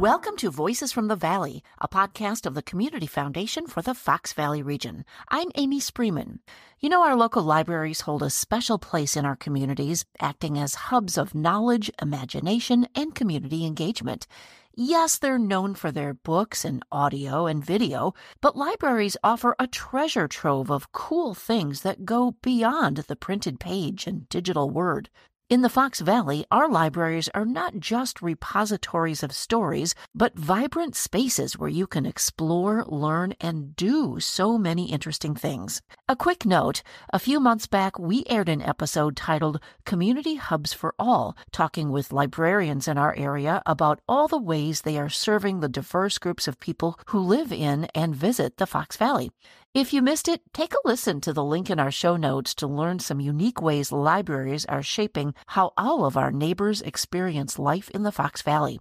[0.00, 4.32] Welcome to Voices from the Valley, a podcast of the Community Foundation for the Fox
[4.32, 5.04] Valley region.
[5.28, 6.38] I'm Amy Spreeman.
[6.78, 11.18] You know, our local libraries hold a special place in our communities, acting as hubs
[11.18, 14.26] of knowledge, imagination, and community engagement.
[14.74, 20.28] Yes, they're known for their books and audio and video, but libraries offer a treasure
[20.28, 25.10] trove of cool things that go beyond the printed page and digital word.
[25.50, 31.58] In the Fox Valley, our libraries are not just repositories of stories, but vibrant spaces
[31.58, 35.82] where you can explore, learn, and do so many interesting things.
[36.08, 40.94] A quick note a few months back, we aired an episode titled Community Hubs for
[41.00, 45.68] All, talking with librarians in our area about all the ways they are serving the
[45.68, 49.32] diverse groups of people who live in and visit the Fox Valley.
[49.72, 52.66] If you missed it, take a listen to the link in our show notes to
[52.66, 58.02] learn some unique ways libraries are shaping how all of our neighbors experience life in
[58.02, 58.80] the Fox Valley.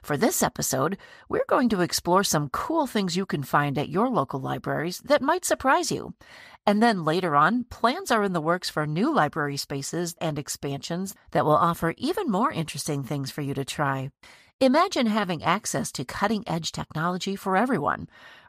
[0.00, 0.96] For this episode,
[1.28, 5.22] we're going to explore some cool things you can find at your local libraries that
[5.22, 6.14] might surprise you.
[6.64, 11.16] And then later on, plans are in the works for new library spaces and expansions
[11.32, 14.12] that will offer even more interesting things for you to try.
[14.60, 18.08] Imagine having access to cutting edge technology for everyone.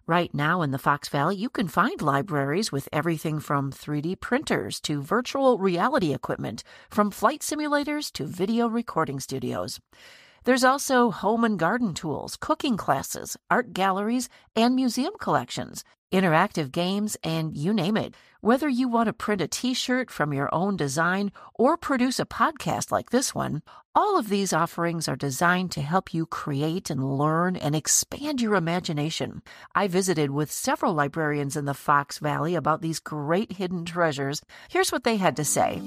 [0.09, 4.79] Right now in the Fox Valley, you can find libraries with everything from 3D printers
[4.79, 9.80] to virtual reality equipment, from flight simulators to video recording studios.
[10.45, 17.17] There's also home and garden tools, cooking classes, art galleries, and museum collections, interactive games,
[17.23, 18.13] and you name it.
[18.41, 22.25] Whether you want to print a t shirt from your own design or produce a
[22.25, 23.61] podcast like this one,
[23.93, 28.55] all of these offerings are designed to help you create and learn and expand your
[28.55, 29.41] imagination.
[29.75, 34.41] I visited with several librarians in the Fox Valley about these great hidden treasures.
[34.70, 35.81] Here's what they had to say.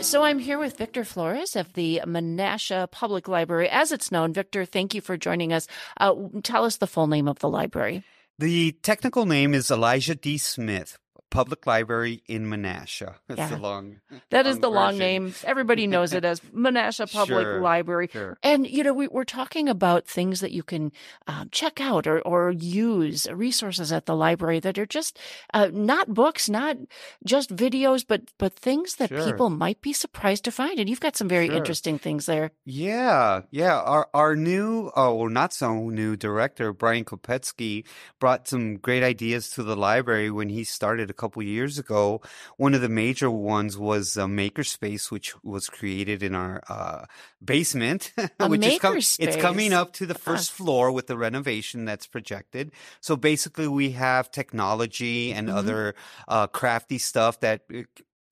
[0.00, 4.32] So I'm here with Victor Flores of the Menasha Public Library, as it's known.
[4.32, 5.66] Victor, thank you for joining us.
[5.98, 8.04] Uh, tell us the full name of the library.
[8.38, 10.38] The technical name is Elisha D.
[10.38, 10.98] Smith
[11.30, 13.14] Public Library in Menasha.
[13.28, 13.48] That's Yeah.
[13.48, 14.00] the long.
[14.30, 15.34] That is long the long name.
[15.44, 18.08] Everybody knows it as Menasha Public Sure, Library.
[18.12, 18.38] sure.
[18.42, 20.92] And, you know, we, we're talking about things that you can
[21.26, 25.18] uh, check out or, or use, resources at the library that are just
[25.54, 26.76] uh, not books, not
[27.24, 29.24] just videos, but, but things that Sure.
[29.24, 30.78] people might be surprised to find.
[30.78, 32.50] And you've got some very interesting things there.
[32.64, 33.78] Yeah, yeah.
[33.80, 37.84] Our our new, oh, well, not so new director Brian Kopetsky
[38.18, 42.22] brought some great ideas to the library when he started a couple years ago.
[42.56, 47.04] One of the major ones was a makerspace, which was created in our uh,
[47.44, 51.84] basement, A which is com- it's coming up to the first floor with the renovation
[51.84, 52.70] that's projected.
[53.00, 55.56] So basically, we have technology and Mhm.
[55.58, 55.94] other
[56.28, 57.62] uh, crafty stuff that.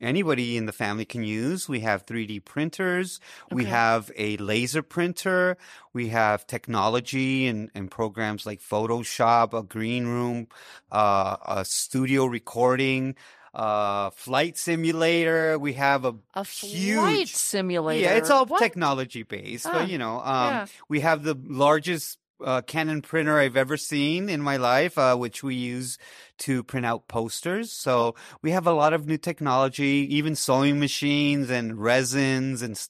[0.01, 1.69] Anybody in the family can use.
[1.69, 3.19] We have 3D printers.
[3.51, 5.57] We have a laser printer.
[5.95, 10.49] We have technology and, and programs like Photoshop, a green room,
[10.93, 13.15] uh, a studio recording,
[13.55, 15.59] uh, flight simulator.
[15.59, 18.03] We have a A flight huge, simulator.
[18.03, 18.61] yeah, it's all What?
[18.61, 20.67] technology based, Ah, but you know, um, yeah.
[20.91, 25.43] we have the largest uh, Canon printer I've ever seen in my life, uh, which
[25.43, 25.99] we use
[26.39, 27.73] to print out posters.
[27.73, 32.81] So we have a lot of new technology, even sewing machines and resins and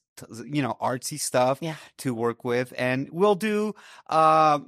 [0.46, 1.76] you know artsy stuff Yeah.
[1.98, 3.74] to work with, and we'll do
[4.08, 4.60] uh,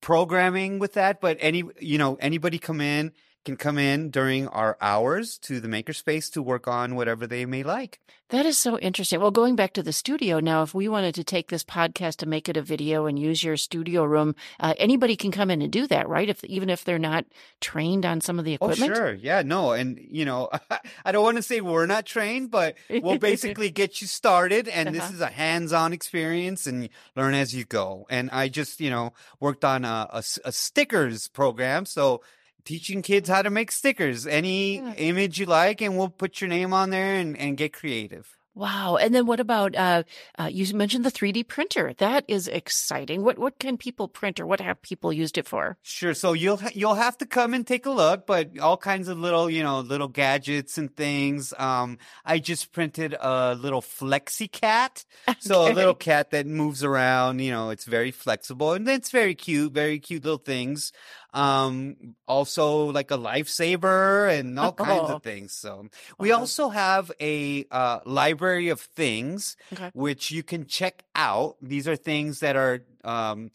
[0.00, 1.20] programming with that.
[1.20, 3.12] But any you know anybody come in
[3.44, 7.62] can come in during our hours to the makerspace to work on whatever they may
[7.62, 8.00] like.
[8.30, 9.20] That is so interesting.
[9.20, 12.30] Well, going back to the studio now, if we wanted to take this podcast and
[12.30, 15.70] make it a video and use your studio room, uh, anybody can come in and
[15.70, 16.28] do that, right?
[16.28, 17.26] If even if they're not
[17.60, 18.92] trained on some of the equipment.
[18.92, 19.12] Oh, sure.
[19.12, 19.72] Yeah, no.
[19.72, 20.48] And, you know,
[21.04, 24.68] I don't want to say we're not trained, but we'll basically get you started.
[24.68, 25.12] And this Uh-huh.
[25.14, 28.06] is a hands on experience and learn as you go.
[28.08, 31.84] And I just, you know, worked on a stickers program.
[31.86, 32.22] So,
[32.64, 34.94] teaching kids how to make stickers, any Yeah.
[34.94, 38.36] image you like, and we'll put your name on there and, and get creative.
[38.56, 38.94] Wow.
[38.94, 40.04] And then what about uh,
[40.38, 41.92] uh, you mentioned the 3D printer?
[41.98, 43.24] That is exciting.
[43.24, 45.76] What what can people print or what have people used it for?
[45.82, 46.14] Sure.
[46.14, 49.50] So you'll you'll have to come and take a look, but all kinds of little
[49.50, 51.52] you know little gadgets and things.
[51.58, 55.04] Um, I just printed a little flexi cat,
[55.40, 57.40] so a little cat that moves around.
[57.40, 60.92] You know, it's very flexible and it's very cute, very cute little things.
[61.34, 65.16] Um, also like a lifesaver and all kinds Oh.
[65.16, 65.52] of things.
[65.52, 65.88] So
[66.18, 66.38] we Wow.
[66.40, 69.90] also have a uh, library of things Okay.
[69.94, 71.56] which you can check out.
[71.60, 73.50] These are things that are um,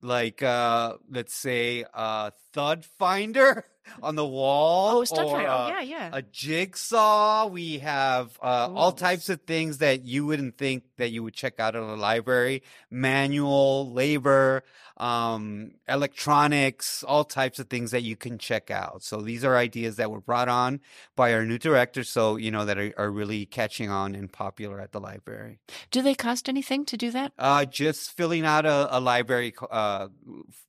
[0.00, 3.64] like uh, let's say a thud finder
[4.02, 5.04] on the wall.
[5.10, 6.10] Oh, or, uh, yeah, yeah.
[6.12, 7.46] a jigsaw.
[7.48, 11.58] We have uh, all types of things that you wouldn't think that you would check
[11.58, 12.62] out in a library.
[12.90, 14.62] Manual, labor,
[14.96, 19.02] um, electronics, all types of things that you can check out.
[19.02, 20.80] So these are ideas that were brought on
[21.16, 22.04] by our new director.
[22.04, 25.58] So, you know, that are, are really catching on and popular at the library.
[25.90, 27.32] Do they cost anything to do that?
[27.38, 30.08] Uh, just filling out a, a library, uh,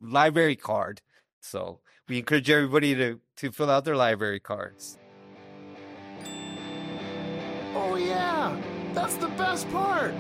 [0.02, 1.02] library card.
[1.42, 4.98] So we encourage everybody to, to fill out their library cards.
[7.76, 8.60] Oh, yeah,
[8.94, 10.14] that's the best part.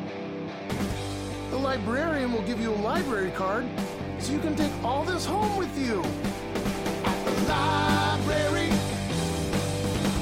[1.49, 3.65] The librarian will give you a library card
[4.19, 6.01] so you can take all this home with you.
[7.05, 8.69] At the library.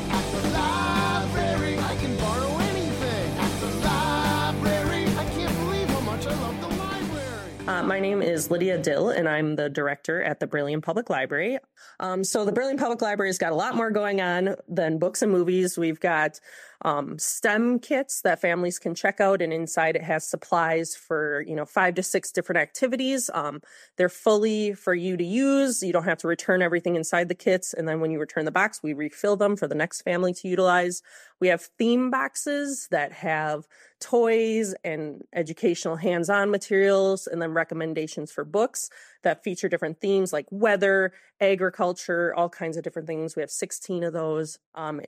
[0.10, 1.80] At the library.
[1.80, 3.38] I can borrow anything.
[3.38, 5.08] At the library.
[5.18, 7.68] I can't believe how much I love the library.
[7.68, 11.60] Uh, my name is Lydia Dill, and I'm the director at the Brillion Public Library.
[12.00, 15.22] Um, so, the Brillion Public Library has got a lot more going on than books
[15.22, 15.78] and movies.
[15.78, 16.40] We've got
[16.84, 21.56] um, STEM kits that families can check out, and inside it has supplies for you
[21.56, 23.30] know five to six different activities.
[23.34, 23.62] Um,
[23.98, 25.82] they're fully for you to use.
[25.82, 28.52] You don't have to return everything inside the kits, and then when you return the
[28.52, 31.02] box, we refill them for the next family to utilize.
[31.40, 33.66] We have theme boxes that have
[34.00, 38.90] toys and educational hands-on materials, and then recommendations for books
[39.24, 43.36] that feature different themes like weather, agriculture, all kinds of different things.
[43.36, 44.60] We have 16 of those.
[44.76, 45.00] Um,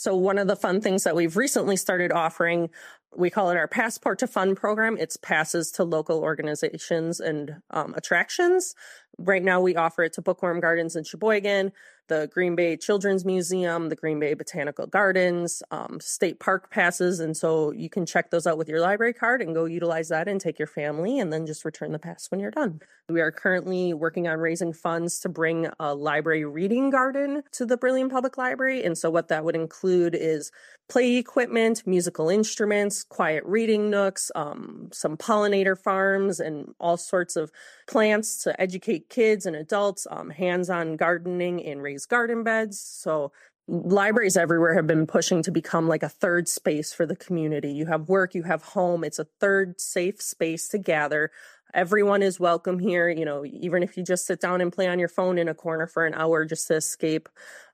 [0.00, 2.70] so one of the fun things that we've recently started offering,
[3.14, 4.96] we call it our Passport to Fun program.
[4.98, 8.74] It's passes to local organizations and um, attractions.
[9.18, 11.72] Right now, we offer it to Bookworm Gardens in Sheboygan,
[12.10, 17.20] the Green Bay Children's Museum, the Green Bay Botanical Gardens, um, state park passes.
[17.20, 20.26] And so you can check those out with your library card and go utilize that
[20.26, 22.80] and take your family and then just return the pass when you're done.
[23.08, 27.76] We are currently working on raising funds to bring a library reading garden to the
[27.76, 28.84] Brillion Public Library.
[28.84, 30.50] And so what that would include is
[30.88, 37.52] play equipment, musical instruments, quiet reading nooks, um, some pollinator farms, and all sorts of
[37.88, 42.80] plants to educate kids and adults, um, hands on gardening and raised garden beds.
[42.80, 43.32] So
[43.68, 47.72] libraries everywhere have been pushing to become like a third space for the community.
[47.72, 51.30] You have work, you have home, it's a third safe space to gather.
[51.74, 53.08] Everyone is welcome here.
[53.08, 55.54] You know, even if you just sit down and play on your phone in a
[55.54, 57.28] corner for an hour just to escape.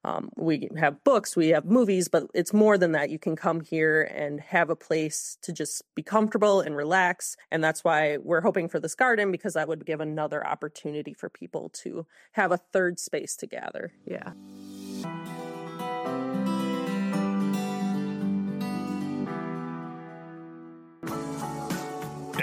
[0.04, 3.10] Um, we have books, we have movies, but it's more than that.
[3.10, 7.36] You can come here and have a place to just be comfortable and relax.
[7.50, 11.28] And that's why we're hoping for this garden because that would give another opportunity for
[11.28, 13.92] people to have a third space to gather.
[14.04, 14.32] Yeah.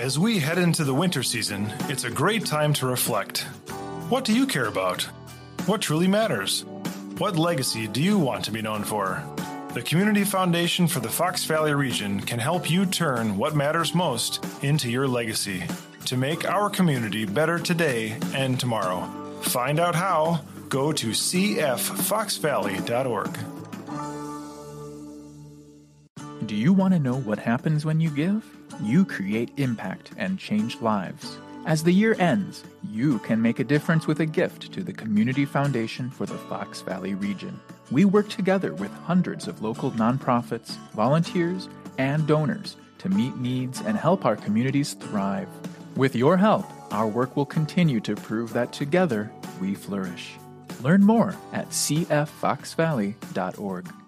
[0.03, 3.44] As we head into the winter season, it's a great time to reflect.
[4.09, 5.03] What do you care about?
[5.65, 6.65] What truly matters?
[7.19, 9.23] What legacy do you want to be known for?
[9.73, 14.45] The Community Foundation for the Fox Valley region can help you turn what matters most
[14.61, 15.63] into your legacy
[16.07, 19.09] to make our community better today and tomorrow.
[19.44, 20.41] Find out how.
[20.67, 23.52] Go to cffoxvalley.org.
[26.45, 28.43] Do you want to know what happens when you give?
[28.81, 31.38] You create impact and change lives.
[31.65, 35.45] As the year ends, you can make a difference with a gift to the Community
[35.45, 37.57] Foundation for the Fox Valley region.
[37.91, 43.95] We work together with hundreds of local nonprofits, volunteers, and donors to meet needs and
[43.95, 45.47] help our communities thrive.
[45.95, 49.31] With your help, our work will continue to prove that together
[49.62, 50.33] we flourish.
[50.81, 54.02] Learn more at cffoxvalley.org.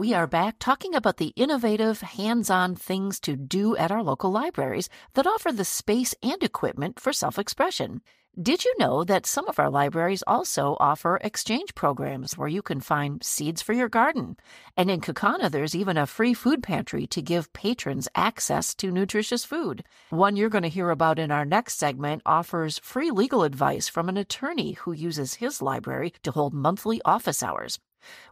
[0.00, 4.30] We are back talking about the innovative, hands on things to do at our local
[4.30, 8.00] libraries that offer the space and equipment for self expression.
[8.40, 12.80] Did you know that some of our libraries also offer exchange programs where you can
[12.80, 14.38] find seeds for your garden?
[14.74, 19.44] And in Kaukauna, there's even a free food pantry to give patrons access to nutritious
[19.44, 19.84] food.
[20.08, 24.08] One you're going to hear about in our next segment offers free legal advice from
[24.08, 27.78] an attorney who uses his library to hold monthly office hours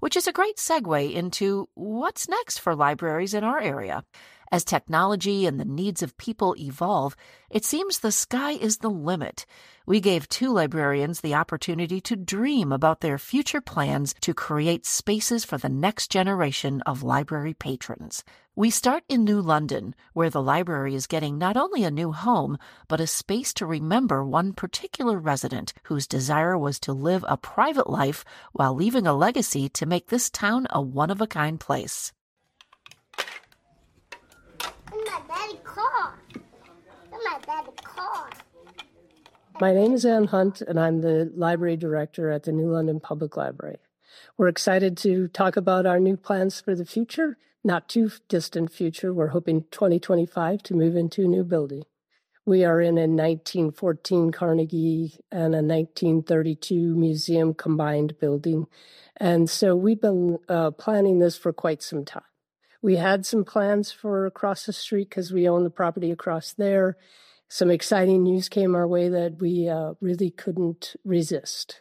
[0.01, 4.05] which is a great segue into what's next for libraries in our area.
[4.51, 7.15] As technology and the needs of people evolve,
[7.51, 9.45] it seems the sky is the limit.
[9.85, 15.45] We gave two librarians the opportunity to dream about their future plans to create spaces
[15.45, 18.25] for the next generation of library patrons.
[18.57, 22.59] We start in New London, where the library is getting not only a new home,
[22.89, 27.89] but a space to remember one particular resident whose desire was to live a private
[27.89, 32.13] life while leaving a legacy to make this town a one of a kind place.
[35.79, 36.15] Car.
[37.13, 38.31] my daddy's car.
[39.61, 43.37] My name is Ann Hunt, and I'm the library director at the New London Public
[43.37, 43.79] Library.
[44.37, 49.13] We're excited to talk about our new plans for the future, not too distant future.
[49.13, 51.85] We're hoping 2025 to move into a new building.
[52.45, 58.67] We are in a 1914 Carnegie and a 1932 museum combined building.
[59.17, 62.23] And so we've been uh, planning this for quite some time.
[62.81, 66.97] We had some plans for across the street because we own the property across there.
[67.49, 71.81] Some exciting news came our way that we uh, really couldn't resist.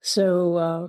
[0.00, 0.88] So uh,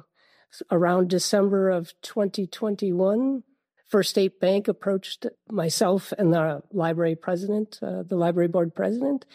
[0.72, 3.44] around December of 2021,
[3.88, 9.26] First State Bank approached myself and the library president, uh, the library board president,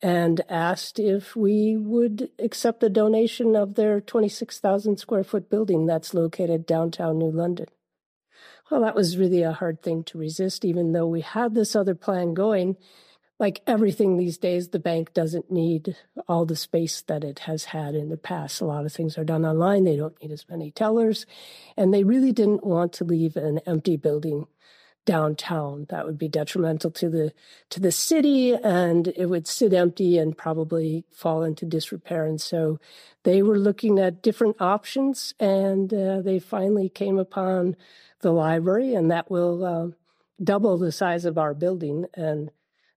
[0.00, 6.14] and asked if we would accept a donation of their 26,000 square foot building that's
[6.14, 7.66] located downtown New London.
[8.70, 11.94] Well, that was really a hard thing to resist, even though we had this other
[11.94, 12.76] plan going
[13.38, 15.96] like everything these days, the bank doesn't need
[16.26, 18.60] all the space that it has had in the past.
[18.60, 19.84] A lot of things are done online.
[19.84, 21.26] They don't need as many tellers.
[21.76, 24.46] And they really didn't want to leave an empty building
[25.04, 25.86] downtown.
[25.90, 27.32] That would be detrimental to the
[27.70, 32.24] to the city and it would sit empty and probably fall into disrepair.
[32.24, 32.80] And so
[33.22, 37.76] they were looking at different options and uh, they finally came upon
[38.20, 39.88] the library and that will uh,
[40.42, 42.50] double the size of our building and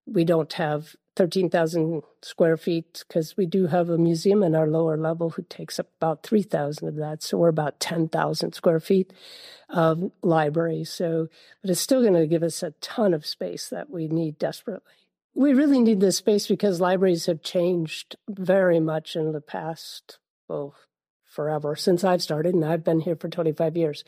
[0.06, 4.96] we don't have 13,000 square feet because we do have a museum in our lower
[4.96, 7.22] level who takes up about 3,000 of that.
[7.22, 9.12] So we're about 10,000 square feet
[9.68, 10.86] of library.
[10.86, 11.28] So,
[11.62, 14.94] but it's still going to give us a ton of space that we need desperately.
[15.36, 20.74] We really need this space because libraries have changed very much in the past, well,
[21.40, 24.04] forever since I've started, and I've been here for 25 years.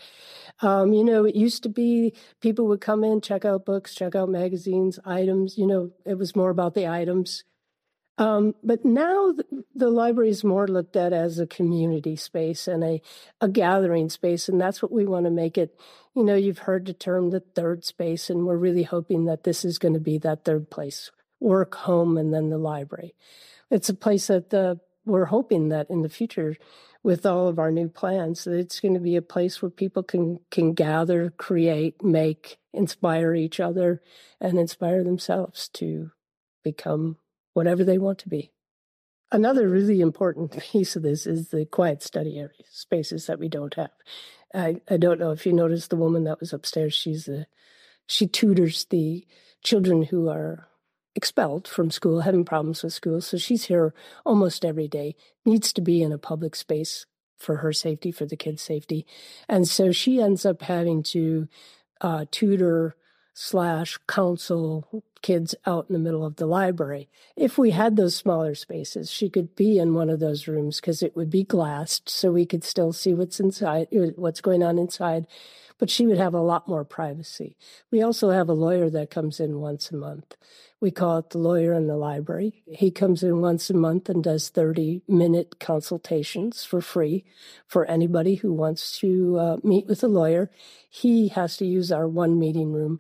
[0.60, 4.16] Um, you know, it used to be people would come in, check out books, check
[4.16, 5.58] out magazines, items.
[5.58, 7.46] You know, it was more about the items.
[8.18, 12.84] Um, but now the, the, library is more looked at as a community space and
[12.84, 13.02] a,
[13.40, 15.80] a gathering space, and that's what we want to make it.
[16.14, 19.64] You know, you've heard the term the third space, and we're really hoping that this
[19.64, 23.16] is going to be that third place work, home, and then the library.
[23.70, 26.58] It's a place that the, we're hoping that in the future
[27.04, 30.40] with all of our new plans it's going to be a place where people can
[30.50, 34.02] can gather, create, make, inspire each other
[34.40, 36.12] and inspire themselves to
[36.64, 37.18] become
[37.54, 38.52] whatever they want to be.
[39.32, 43.74] Another really important piece of this is the quiet study area spaces that we don't
[43.76, 43.92] have.
[44.54, 46.94] I, I don't know if you noticed the woman that was upstairs.
[46.94, 47.48] She's a
[48.06, 49.26] she tutors the
[49.64, 50.68] children who are
[51.16, 53.22] expelled from school, having problems with school.
[53.22, 53.94] So she's here
[54.26, 55.16] almost every day,
[55.46, 57.06] needs to be in a public space
[57.38, 59.06] for her safety, for the kids' safety.
[59.50, 61.48] And so she ends up having to
[62.00, 62.96] uh, tutor
[63.34, 67.10] slash counsel kids out in the middle of the library.
[67.36, 71.02] If we had those smaller spaces, she could be in one of those rooms because
[71.02, 75.28] it would be glassed so we could still see what's inside, what's going on inside,
[75.82, 77.58] but she would have a lot more privacy.
[77.90, 80.38] We also have a lawyer that comes in once a month.
[80.80, 82.62] We call it the lawyer in the library.
[82.68, 87.26] He comes in once a month and does 30 minute consultations for free
[87.66, 90.52] for anybody who wants to uh, meet with a lawyer.
[90.88, 93.00] He has to use our one meeting room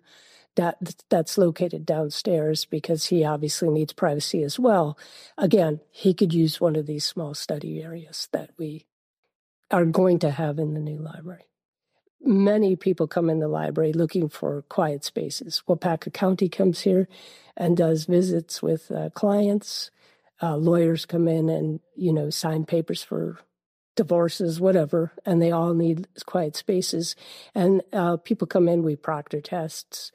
[0.55, 4.97] that that's located downstairs because he obviously needs privacy as well.
[5.37, 8.87] Again, he could use one of these small study areas that we
[9.69, 11.50] are going to have in the new library
[12.23, 15.63] many people come in the library looking for quiet spaces.
[15.67, 17.07] Waupaca County comes here
[17.57, 19.91] and does visits with uh, clients.
[20.41, 23.39] Uh, lawyers come in and you know sign papers for
[23.95, 27.15] divorces, whatever, and they all need quiet spaces.
[27.53, 30.11] And uh, people come in, we proctor tests.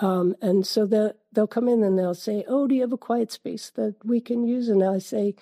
[0.00, 2.98] Um, and so the, they'll come in and they'll say, Oh, do you have a
[2.98, 4.68] quiet space that we can use?
[4.68, 5.34] And I say,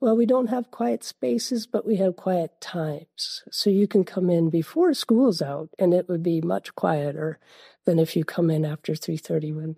[0.00, 3.44] Well, we don't have quiet spaces, but we have quiet times.
[3.50, 7.38] So you can come in before school's out and it would be much quieter
[7.84, 9.76] than if you come in after 3.30 when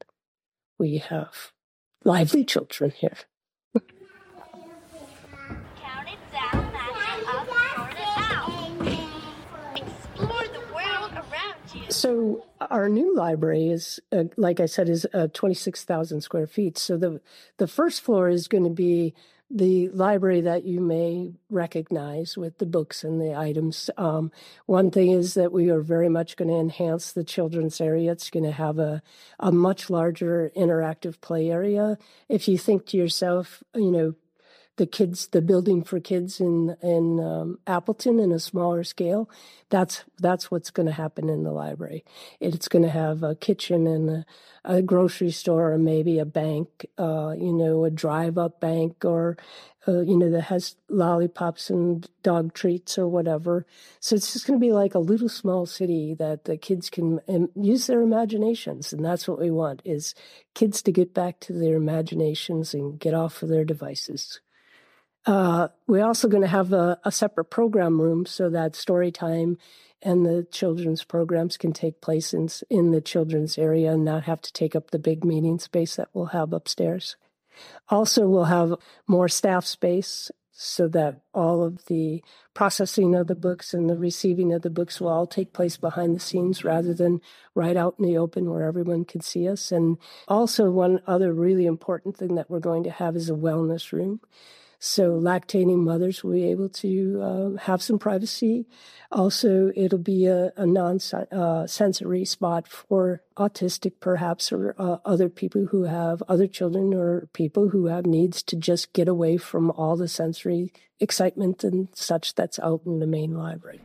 [0.78, 1.52] we have
[2.04, 3.16] lively children here.
[11.99, 16.78] So our new library is, uh, like I said, is uh, 26,000 square feet.
[16.78, 17.21] So the
[17.57, 19.14] the first floor is going to be
[19.50, 23.90] the library that you may recognize with the books and the items.
[23.97, 24.31] Um,
[24.67, 28.12] one thing is that we are very much going to enhance the children's area.
[28.12, 29.02] It's going to have a,
[29.40, 31.99] a much larger interactive play area.
[32.28, 34.14] If you think to yourself, you know,
[34.78, 39.28] the kids, the building for kids in in um, Appleton in a smaller scale.
[39.68, 42.04] That's that's what's going to happen in the library.
[42.40, 44.26] It's going to have a kitchen and a,
[44.64, 49.37] a grocery store, or maybe a bank, uh, you know, a drive-up bank, or
[49.87, 53.66] uh, you know, that has lollipops and dog treats or whatever.
[54.00, 57.20] So it's just going to be like a little small city that the kids can
[57.28, 60.14] um, use their imaginations, and that's what we want: is
[60.54, 64.40] kids to get back to their imaginations and get off of their devices.
[65.28, 69.58] Uh, we're also going to have a, a, separate program room so that story time
[70.00, 74.40] and the children's programs can take place in, in the children's area and not have
[74.40, 77.16] to take up the big meeting space that we'll have upstairs.
[77.90, 78.75] Also, we'll have
[79.06, 84.50] more staff space so that all of the processing of the books and the receiving
[84.54, 87.20] of the books will all take place behind the scenes rather than
[87.54, 89.70] right out in the open where everyone can see us.
[89.73, 93.92] And also, one other really important thing that we're going to have is a wellness
[93.92, 94.20] room.
[94.80, 98.66] So lactating mothers will be able to uh, have some privacy.
[99.11, 105.66] Also, it'll be a, a non-sensory uh, spot for autistic, perhaps, or uh, other people
[105.66, 109.97] who have other children or people who have needs to just get away from all
[109.97, 113.80] the sensory excitement and such that's out in the main library.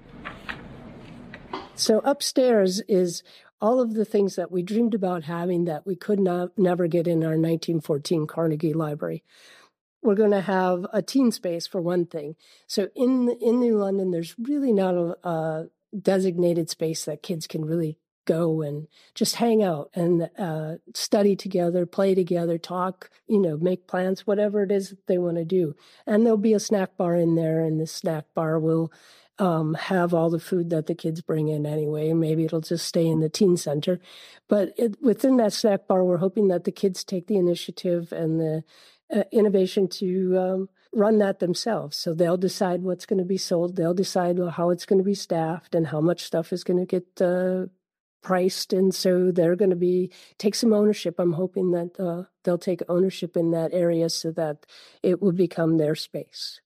[1.75, 3.23] So upstairs is
[3.59, 7.07] all of the things that we dreamed about having that we could not never get
[7.07, 9.23] in our 1914 Carnegie Library
[10.03, 12.35] we're going to have a teen space for one thing.
[12.67, 15.67] So in in New London, there's really not a, a
[15.99, 21.85] designated space that kids can really go and just hang out and uh, study together,
[21.85, 25.75] play together, talk, you know, make plans, whatever it is that they want to do.
[26.07, 28.91] And there'll be a snack bar in there, and the snack bar will
[29.39, 32.13] um, have all the food that the kids bring in anyway.
[32.13, 33.99] Maybe it'll just stay in the teen center.
[34.47, 38.39] But it, within that snack bar, we're hoping that the kids take the initiative and
[38.39, 38.63] the
[39.13, 41.97] uh, innovation to um, run that themselves.
[41.97, 43.75] So they'll decide what's going to be sold.
[43.75, 46.85] They'll decide how it's going to be staffed and how much stuff is going to
[46.85, 47.67] get uh,
[48.21, 48.73] priced.
[48.73, 51.15] And so they're going to be take some ownership.
[51.19, 54.65] I'm hoping that uh, they'll take ownership in that area so that
[55.03, 56.59] it will become their space.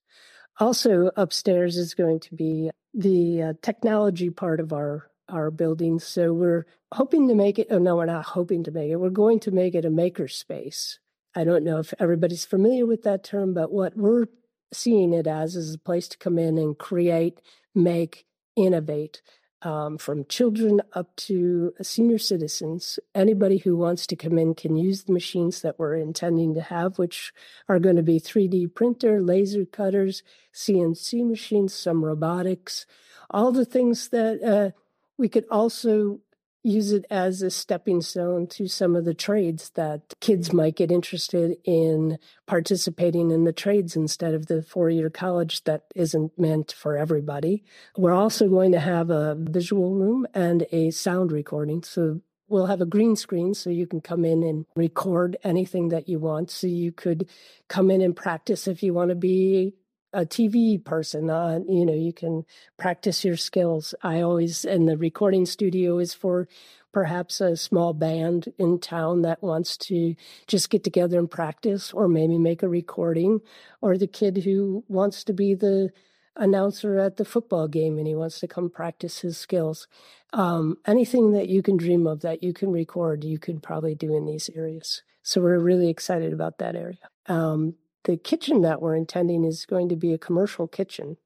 [0.60, 5.98] Also, upstairs is going to be the uh, technology part of our our building.
[5.98, 7.68] So we're hoping to make it.
[7.70, 8.96] Oh no, we're not hoping to make it.
[8.96, 10.98] We're going to make it a maker space.
[11.34, 14.26] I don't know if everybody's familiar with that term, but what we're
[14.72, 17.40] seeing it as is a place to come in and create,
[17.74, 19.22] make, innovate.
[19.60, 25.02] Um, from children up to senior citizens, anybody who wants to come in can use
[25.02, 27.32] the machines that we're intending to have, which
[27.68, 30.22] are going to be 3D printer, laser cutters,
[30.54, 32.86] CNC machines, some robotics,
[33.30, 34.70] all the things that uh,
[35.16, 36.20] we could also
[36.62, 40.90] use it as a stepping stone to some of the trades that kids might get
[40.90, 46.72] interested in participating in the trades instead of the four year college that isn't meant
[46.72, 47.64] for everybody.
[47.96, 51.82] We're also going to have a visual room and a sound recording.
[51.82, 56.08] So we'll have a green screen so you can come in and record anything that
[56.08, 56.50] you want.
[56.50, 57.28] So you could
[57.68, 59.74] come in and practice if you want to be
[60.12, 61.30] a TV person.
[61.30, 62.44] Uh, you know, you can
[62.76, 63.94] practice your skills.
[64.02, 66.48] I always, and the recording studio is for
[66.92, 70.14] perhaps a small band in town that wants to
[70.46, 73.40] just get together and practice, or maybe make a recording,
[73.80, 75.90] or the kid who wants to be the
[76.38, 79.88] announcer at the football game and he wants to come practice his skills.
[80.32, 84.16] Um, anything that you can dream of that you can record, you could probably do
[84.16, 85.02] in these areas.
[85.22, 87.10] So we're really excited about that area.
[87.26, 91.16] Um, the kitchen that we're intending is going to be a commercial kitchen.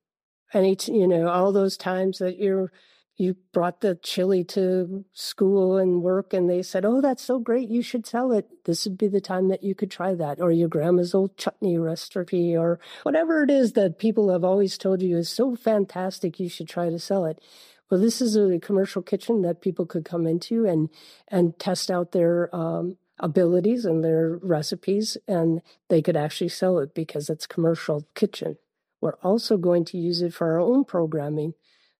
[0.52, 2.72] And each, you know, all those times that you're
[3.16, 7.68] you brought the chili to school and work and they said, Oh, that's so great,
[7.68, 8.48] you should sell it.
[8.64, 10.40] This would be the time that you could try that.
[10.40, 15.02] Or your grandma's old chutney recipe or whatever it is that people have always told
[15.02, 17.38] you is so fantastic, you should try to sell it.
[17.90, 20.88] Well, this is a commercial kitchen that people could come into and
[21.28, 26.94] and test out their um, abilities and their recipes, and they could actually sell it
[26.94, 28.58] because it's commercial kitchen.
[29.00, 31.54] We're also going to use it for our own programming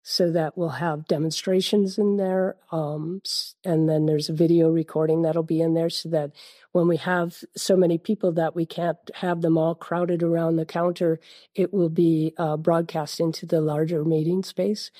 [0.05, 2.57] so that we'll have demonstrations in there.
[2.71, 3.21] Um,
[3.63, 6.31] and then there's a video recording that'll be in there so that
[6.73, 10.65] when we have so many people that we can't have them all crowded around the
[10.65, 11.21] counter,
[11.55, 14.91] it will be uh, broadcast into the larger meeting space.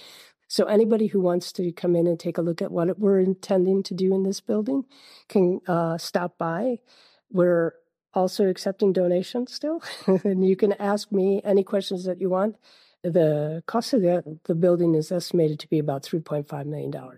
[0.53, 3.81] So anybody who wants to come in and take a look at what we're intending
[3.81, 4.85] to do in this building
[5.27, 6.77] can uh, stop by.
[7.31, 7.73] We're
[8.13, 12.57] also accepting donations still, and you can ask me any questions that you want.
[13.01, 16.93] The cost of the, the building is estimated to be about $3.5 million.
[16.95, 17.09] A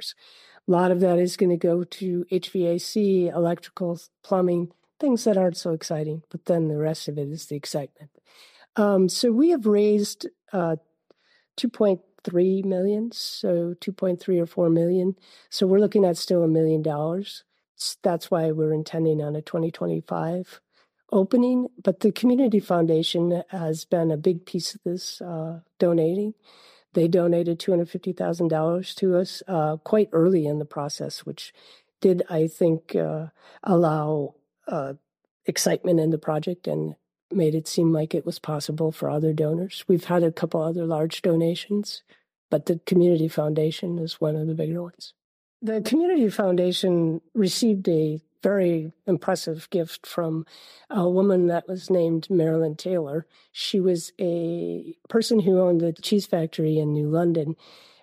[0.71, 5.71] lot of that is going to go to HVAC, electrical, plumbing, things that aren't so
[5.71, 8.11] exciting, but then the rest of it is the excitement.
[8.77, 10.77] Um, so we have raised uh,
[12.25, 15.15] 2.3 million, so 2.3 or 4 million.
[15.49, 17.43] So we're looking at still a million dollars.
[18.03, 20.61] That's why we're intending on a 2025
[21.11, 21.67] opening.
[21.81, 26.33] But the Community Foundation has been a big piece of this uh, donating.
[26.93, 31.53] They donated $250,000 to us uh, quite early in the process, which
[31.99, 33.27] did, I think, uh,
[33.63, 34.35] allow
[34.67, 34.93] uh,
[35.45, 36.95] excitement in the project and
[37.31, 39.83] made it seem like it was possible for other donors.
[39.87, 42.03] We've had a couple other large donations,
[42.49, 45.13] but the Community Foundation is one of the bigger ones.
[45.61, 50.45] The Community Foundation received a very impressive gift from
[50.91, 53.25] a woman that was named Marilyn Taylor.
[53.51, 57.55] She was a person who owned the cheese factory in New London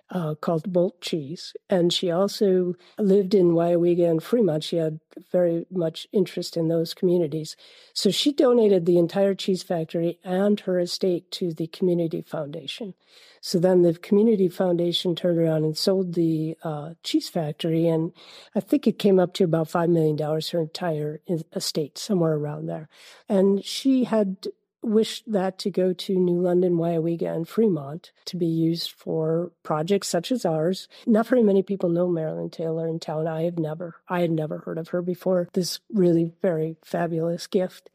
[0.09, 1.53] uh, called Bolt Cheese.
[1.69, 4.63] And she also lived in Weyauwega and Fremont.
[4.63, 4.99] She had
[5.31, 7.55] very much interest in those communities.
[7.93, 12.93] So she donated the entire cheese factory and her estate to the Community Foundation.
[13.41, 17.87] So then the Community Foundation turned around and sold the uh, cheese factory.
[17.87, 18.13] And
[18.55, 21.19] I think it came up to about $5 million, her entire
[21.53, 22.87] estate, somewhere around there.
[23.27, 24.47] And she had
[24.83, 30.07] wished that to go to New London, Weyauwega, and Fremont to be used for projects
[30.07, 30.87] such as ours.
[31.05, 33.27] Not very many people know Marilyn Taylor in town.
[33.27, 37.89] I have never, I had never heard of her before this really very fabulous gift.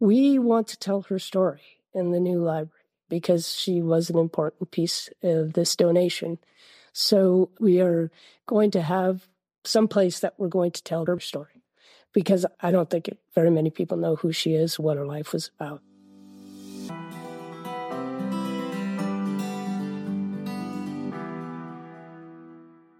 [0.00, 2.70] We want to tell her story in the new library
[3.08, 6.38] because she was an important piece of this donation.
[6.92, 8.10] So we are
[8.46, 9.28] going to have
[9.64, 11.62] some place that we're going to tell her story
[12.12, 15.50] because I don't think very many people know who she is, what her life was
[15.58, 15.82] about.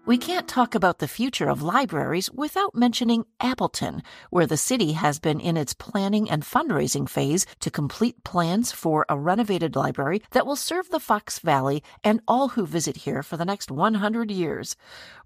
[0.07, 5.17] We can't talk about the future of libraries without mentioning Appleton, where the city has
[5.17, 10.45] been in its planning and fundraising phase to complete plans for a renovated library that
[10.45, 14.75] will serve the Fox Valley and all who visit here for the next 100 years.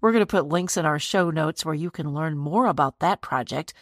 [0.00, 3.00] We're going to put links in our show notes where you can learn more about
[3.00, 3.74] that project.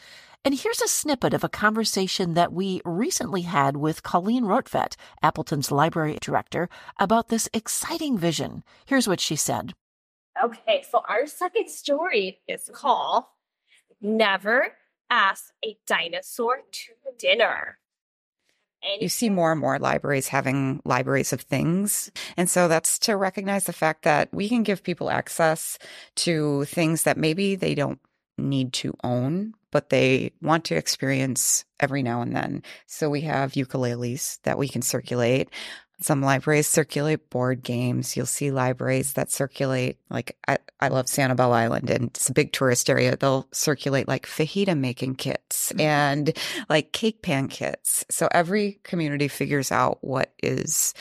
[0.45, 5.71] And here's a snippet of a conversation that we recently had with Colleen Rortvedt, Appleton's
[5.71, 8.65] library director, about this exciting vision.
[8.85, 9.75] Here's what she said.
[10.43, 12.75] Okay, so our second story is mm-hmm.
[12.75, 13.25] called
[14.01, 14.69] Never
[15.11, 17.79] Ask a Dinosaur to Dinner.
[18.83, 22.13] And you see more and more libraries having libraries of things.
[22.37, 25.79] And so that's to recognize the fact that we can give people access
[26.17, 27.99] to things that maybe they don't
[28.37, 32.63] need to own, but they want to experience every now and then.
[32.87, 35.49] So we have ukuleles that we can circulate.
[36.01, 38.17] Some libraries circulate board games.
[38.17, 42.53] You'll see libraries that circulate, like I, I love Sanibel Island and it's a big
[42.53, 43.17] tourist area.
[43.17, 45.81] They'll circulate like fajita making kits mm-hmm.
[45.81, 48.05] and like cake pan kits.
[48.11, 50.95] So every community figures out what is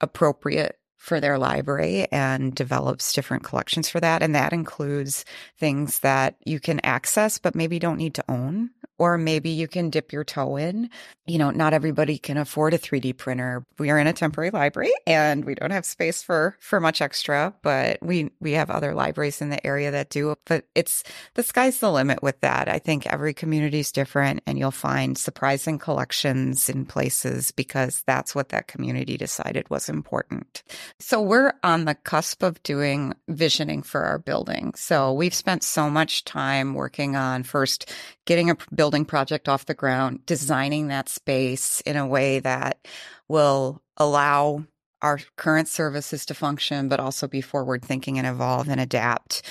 [0.00, 4.22] appropriate for their library and develops different collections for that.
[4.22, 5.24] And that includes
[5.58, 9.90] things that you can access, but maybe don't need to own or maybe you can
[9.90, 10.90] dip your toe in.
[11.26, 13.64] You know, not everybody can afford a 3D printer.
[13.78, 17.54] We are in a temporary library and we don't have space for for much extra,
[17.62, 20.34] but we we have other libraries in the area that do.
[20.44, 21.02] But it's
[21.34, 22.68] the sky's the limit with that.
[22.68, 28.34] I think every community is different and you'll find surprising collections in places because that's
[28.34, 30.62] what that community decided was important.
[31.00, 34.74] So we're on the cusp of doing visioning for our building.
[34.76, 37.90] So we've spent so much time working on first
[38.26, 42.86] getting a building project off the ground, designing that space in a way that
[43.28, 44.64] will allow
[45.02, 49.42] our current services to function, but also be forward thinking and evolve and adapt.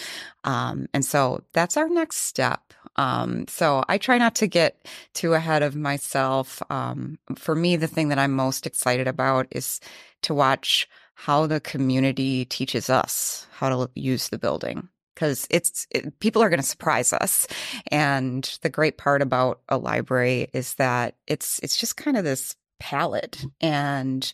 [0.44, 2.74] Um, and so that's our next step.
[2.96, 6.62] Um, so I try not to get too ahead of myself.
[6.72, 9.80] Um, for me, the thing that I'm most excited about is
[10.24, 14.90] to watch how the community teaches us how to use the building
[15.24, 17.48] because it's it, people are going to surprise us.
[17.88, 22.58] And the great part about a library is that it's it's just kind of this
[22.80, 24.34] palette and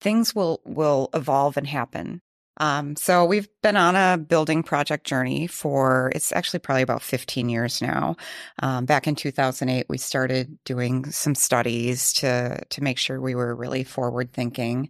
[0.00, 2.22] things will will evolve and happen
[2.58, 7.48] um, so we've been on a building project journey for it's actually probably about 15
[7.48, 8.16] years now.
[8.60, 13.54] Um, back in 2008, we started doing some studies to to make sure we were
[13.54, 14.88] really forward thinking.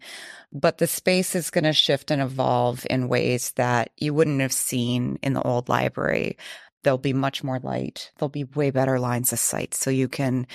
[0.50, 4.52] But the space is going to shift and evolve in ways that you wouldn't have
[4.52, 6.38] seen in the old library.
[6.82, 8.12] There'll be much more light.
[8.18, 9.74] There'll be way better lines of sight.
[9.74, 10.46] So you can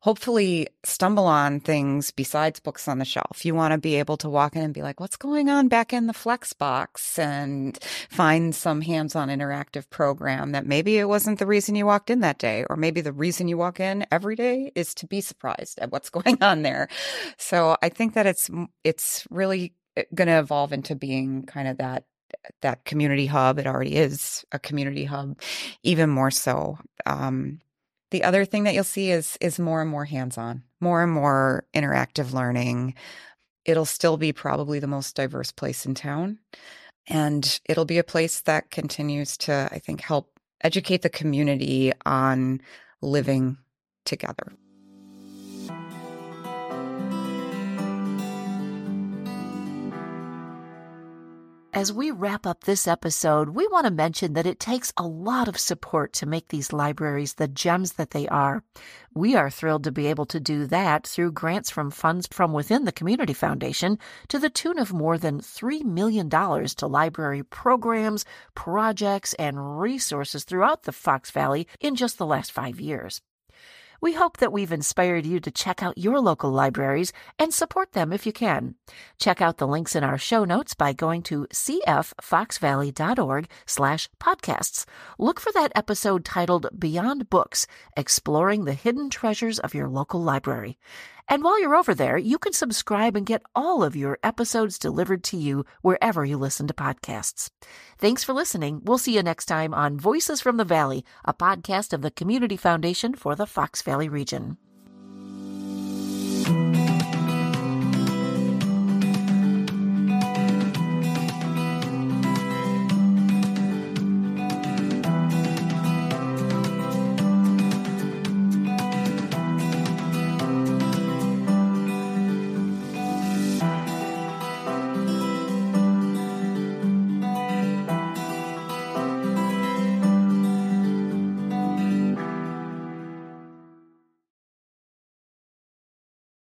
[0.00, 3.44] hopefully stumble on things besides books on the shelf.
[3.44, 5.92] You want to be able to walk in and be like, what's going on back
[5.92, 11.38] in the flex box and find some hands on interactive program that maybe it wasn't
[11.38, 14.36] the reason you walked in that day, or maybe the reason you walk in every
[14.36, 16.88] day is to be surprised at what's going on there.
[17.38, 18.50] So I think that it's,
[18.84, 22.04] it's really eh, going to evolve into being kind of that
[22.60, 23.58] that community hub.
[23.58, 25.38] It already is a community hub,
[25.82, 26.78] even more so.
[27.06, 27.60] Um,
[28.10, 31.64] the other thing that you'll see is is more and more hands-on, more and more
[31.74, 32.94] interactive learning.
[33.64, 36.38] It'll still be probably the most diverse place in town.
[37.08, 42.60] And it'll be a place that continues to, I think, help educate the community on
[43.00, 43.58] living
[44.04, 44.52] together.
[51.82, 55.48] As we wrap up this episode, we want to mention that it takes a lot
[55.48, 58.62] of support to make these libraries the gems that they are.
[59.12, 62.84] We are thrilled to be able to do that through grants from funds from within
[62.84, 69.34] the Community Foundation to the tune of more than $3 million to library programs, projects,
[69.34, 73.22] and resources throughout the Fox Valley in just the last five years.
[74.02, 78.12] We hope that we've inspired you to check out your local libraries and support them
[78.12, 78.74] if you can.
[79.16, 84.86] Check out the links in our show notes by going to cffoxvalley.org slash podcasts.
[85.20, 90.78] Look for that episode titled Beyond Books, Exploring the Hidden Treasures of Your Local Library.
[91.28, 95.24] And while you're over there, you can subscribe and get all of your episodes delivered
[95.24, 97.50] to you wherever you listen to podcasts.
[97.98, 98.82] Thanks for listening.
[98.84, 102.56] We'll see you next time on Voices from the Valley, a podcast of the Community
[102.56, 104.58] Foundation for the Fox Valley region.